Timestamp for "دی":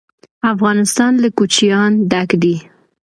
2.41-2.55